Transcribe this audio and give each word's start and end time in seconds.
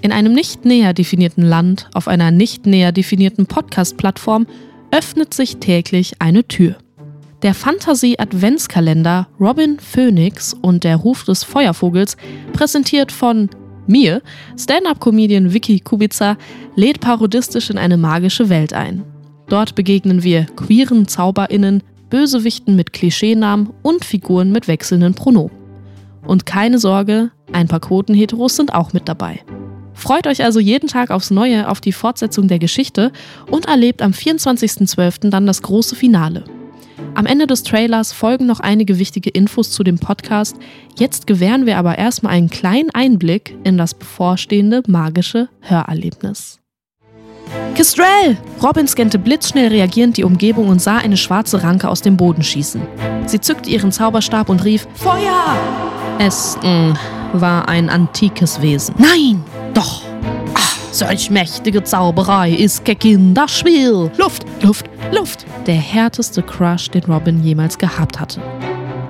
In 0.00 0.12
einem 0.12 0.32
nicht 0.32 0.64
näher 0.64 0.92
definierten 0.94 1.42
Land, 1.42 1.88
auf 1.92 2.06
einer 2.06 2.30
nicht 2.30 2.66
näher 2.66 2.92
definierten 2.92 3.46
Podcast-Plattform, 3.46 4.46
öffnet 4.92 5.34
sich 5.34 5.56
täglich 5.56 6.14
eine 6.20 6.46
Tür. 6.46 6.76
Der 7.42 7.54
Fantasie-Adventskalender 7.54 9.28
Robin 9.40 9.78
Phoenix 9.80 10.54
und 10.54 10.84
der 10.84 10.96
Ruf 10.96 11.24
des 11.24 11.44
Feuervogels, 11.44 12.16
präsentiert 12.52 13.10
von 13.12 13.50
mir, 13.86 14.22
Stand-up-Comedian 14.56 15.52
Vicky 15.52 15.80
Kubica, 15.80 16.36
lädt 16.76 17.00
parodistisch 17.00 17.70
in 17.70 17.78
eine 17.78 17.96
magische 17.96 18.48
Welt 18.48 18.72
ein. 18.72 19.02
Dort 19.48 19.74
begegnen 19.74 20.22
wir 20.22 20.44
queeren 20.44 21.08
ZauberInnen, 21.08 21.82
Bösewichten 22.10 22.76
mit 22.76 22.92
Klischeenamen 22.92 23.70
und 23.82 24.04
Figuren 24.04 24.52
mit 24.52 24.68
wechselnden 24.68 25.14
Pronomen. 25.14 25.56
Und 26.26 26.46
keine 26.46 26.78
Sorge, 26.78 27.30
ein 27.52 27.68
paar 27.68 27.80
Quotenheteros 27.80 28.56
sind 28.56 28.74
auch 28.74 28.92
mit 28.92 29.08
dabei. 29.08 29.40
Freut 29.98 30.28
euch 30.28 30.44
also 30.44 30.60
jeden 30.60 30.88
Tag 30.88 31.10
aufs 31.10 31.32
Neue 31.32 31.68
auf 31.68 31.80
die 31.80 31.92
Fortsetzung 31.92 32.46
der 32.46 32.60
Geschichte 32.60 33.10
und 33.50 33.66
erlebt 33.66 34.00
am 34.00 34.12
24.12. 34.12 35.28
dann 35.28 35.44
das 35.44 35.60
große 35.60 35.96
Finale. 35.96 36.44
Am 37.14 37.26
Ende 37.26 37.48
des 37.48 37.64
Trailers 37.64 38.12
folgen 38.12 38.46
noch 38.46 38.60
einige 38.60 39.00
wichtige 39.00 39.30
Infos 39.30 39.72
zu 39.72 39.82
dem 39.82 39.98
Podcast. 39.98 40.56
Jetzt 40.96 41.26
gewähren 41.26 41.66
wir 41.66 41.78
aber 41.78 41.98
erstmal 41.98 42.34
einen 42.34 42.48
kleinen 42.48 42.90
Einblick 42.94 43.56
in 43.64 43.76
das 43.76 43.92
bevorstehende 43.92 44.82
magische 44.86 45.48
Hörerlebnis. 45.62 46.60
Kistrell! 47.74 48.36
Robin 48.62 48.86
scannte 48.86 49.18
blitzschnell 49.18 49.68
reagierend 49.68 50.16
die 50.16 50.24
Umgebung 50.24 50.68
und 50.68 50.80
sah 50.80 50.98
eine 50.98 51.16
schwarze 51.16 51.64
Ranke 51.64 51.88
aus 51.88 52.02
dem 52.02 52.16
Boden 52.16 52.44
schießen. 52.44 52.80
Sie 53.26 53.40
zückte 53.40 53.68
ihren 53.68 53.90
Zauberstab 53.90 54.48
und 54.48 54.64
rief: 54.64 54.86
Feuer! 54.94 55.56
Es 56.20 56.56
mh, 56.62 56.94
war 57.32 57.68
ein 57.68 57.88
antikes 57.90 58.62
Wesen. 58.62 58.94
Nein! 58.98 59.42
Doch! 59.78 60.02
Ach, 60.54 60.76
solch 60.90 61.30
mächtige 61.30 61.84
Zauberei 61.84 62.50
ist 62.50 62.84
Kinderspiel! 62.84 64.10
Luft! 64.18 64.44
Luft! 64.60 64.86
Luft! 65.12 65.46
Der 65.68 65.76
härteste 65.76 66.42
Crush, 66.42 66.90
den 66.90 67.04
Robin 67.04 67.44
jemals 67.44 67.78
gehabt 67.78 68.18
hatte. 68.18 68.40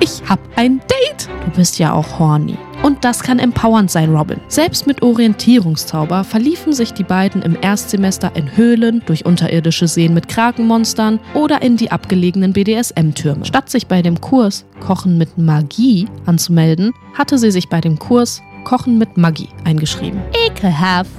Ich 0.00 0.20
hab 0.28 0.38
ein 0.56 0.80
Date! 0.80 1.26
Du 1.46 1.52
bist 1.52 1.78
ja 1.78 1.94
auch 1.94 2.18
horny. 2.18 2.58
Und 2.82 3.02
das 3.02 3.22
kann 3.22 3.38
empowernd 3.38 3.90
sein, 3.90 4.14
Robin. 4.14 4.40
Selbst 4.48 4.86
mit 4.86 5.00
Orientierungszauber 5.02 6.22
verliefen 6.22 6.74
sich 6.74 6.92
die 6.92 7.02
beiden 7.02 7.40
im 7.40 7.56
Erstsemester 7.58 8.32
in 8.34 8.54
Höhlen, 8.54 9.02
durch 9.06 9.24
unterirdische 9.24 9.88
Seen 9.88 10.12
mit 10.12 10.28
Krakenmonstern 10.28 11.18
oder 11.32 11.62
in 11.62 11.78
die 11.78 11.90
abgelegenen 11.90 12.52
BDSM-Türme. 12.52 13.46
Statt 13.46 13.70
sich 13.70 13.86
bei 13.86 14.02
dem 14.02 14.20
Kurs 14.20 14.66
Kochen 14.80 15.16
mit 15.16 15.38
Magie 15.38 16.06
anzumelden, 16.26 16.92
hatte 17.14 17.38
sie 17.38 17.50
sich 17.50 17.70
bei 17.70 17.80
dem 17.80 17.98
Kurs 17.98 18.42
Kochen 18.68 18.98
mit 18.98 19.16
Magie 19.16 19.48
eingeschrieben. 19.64 20.20
Ekelhaft. 20.46 21.10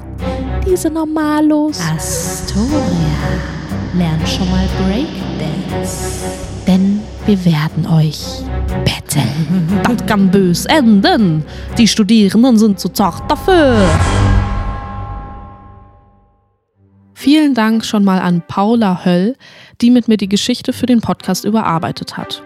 Diese 0.67 0.87
Normalos. 0.87 1.79
Astoria. 1.81 2.77
Lern 3.95 4.21
schon 4.27 4.51
mal 4.51 4.67
Breakdance. 4.77 6.25
Denn 6.67 7.01
wir 7.25 7.43
werden 7.45 7.87
euch 7.87 8.43
betteln. 8.85 9.81
Das 9.83 10.05
kann 10.05 10.29
bös 10.29 10.65
enden. 10.67 11.43
Die 11.79 11.87
Studierenden 11.87 12.59
sind 12.59 12.79
zu 12.79 12.89
zart 12.89 13.23
dafür. 13.31 13.77
Vielen 17.15 17.55
Dank 17.55 17.83
schon 17.83 18.03
mal 18.03 18.19
an 18.19 18.43
Paula 18.47 19.03
Höll, 19.03 19.35
die 19.81 19.89
mit 19.89 20.07
mir 20.07 20.17
die 20.17 20.29
Geschichte 20.29 20.71
für 20.71 20.85
den 20.85 21.01
Podcast 21.01 21.45
überarbeitet 21.45 22.15
hat. 22.15 22.43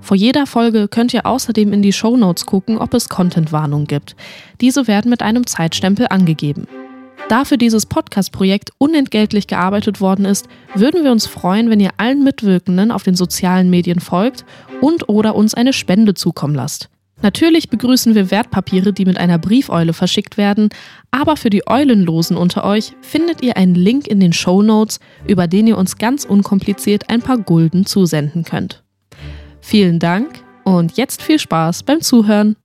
Vor 0.00 0.16
jeder 0.16 0.46
Folge 0.46 0.88
könnt 0.88 1.12
ihr 1.12 1.26
außerdem 1.26 1.72
in 1.72 1.82
die 1.82 1.92
Shownotes 1.92 2.46
gucken, 2.46 2.78
ob 2.78 2.94
es 2.94 3.08
Contentwarnungen 3.08 3.86
gibt. 3.86 4.16
Diese 4.60 4.86
werden 4.86 5.10
mit 5.10 5.22
einem 5.22 5.46
Zeitstempel 5.46 6.06
angegeben. 6.08 6.66
Da 7.28 7.44
für 7.44 7.58
dieses 7.58 7.84
Podcast-Projekt 7.84 8.70
unentgeltlich 8.78 9.46
gearbeitet 9.46 10.00
worden 10.00 10.24
ist, 10.24 10.48
würden 10.74 11.04
wir 11.04 11.12
uns 11.12 11.26
freuen, 11.26 11.68
wenn 11.68 11.78
ihr 11.78 11.90
allen 11.98 12.24
Mitwirkenden 12.24 12.90
auf 12.90 13.02
den 13.02 13.16
sozialen 13.16 13.68
Medien 13.68 14.00
folgt 14.00 14.46
und 14.80 15.10
oder 15.10 15.34
uns 15.34 15.52
eine 15.52 15.74
Spende 15.74 16.14
zukommen 16.14 16.54
lasst. 16.54 16.88
Natürlich 17.20 17.68
begrüßen 17.68 18.14
wir 18.14 18.30
Wertpapiere, 18.30 18.94
die 18.94 19.04
mit 19.04 19.18
einer 19.18 19.38
Briefeule 19.38 19.92
verschickt 19.92 20.38
werden, 20.38 20.70
aber 21.10 21.36
für 21.36 21.50
die 21.50 21.68
Eulenlosen 21.68 22.36
unter 22.36 22.64
euch 22.64 22.92
findet 23.02 23.42
ihr 23.42 23.56
einen 23.58 23.74
Link 23.74 24.06
in 24.06 24.20
den 24.20 24.32
Show 24.32 24.62
Notes, 24.62 25.00
über 25.26 25.48
den 25.48 25.66
ihr 25.66 25.76
uns 25.76 25.98
ganz 25.98 26.24
unkompliziert 26.24 27.10
ein 27.10 27.20
paar 27.20 27.38
Gulden 27.38 27.84
zusenden 27.84 28.44
könnt. 28.44 28.84
Vielen 29.68 29.98
Dank 29.98 30.42
und 30.64 30.96
jetzt 30.96 31.20
viel 31.20 31.38
Spaß 31.38 31.82
beim 31.82 32.00
Zuhören. 32.00 32.56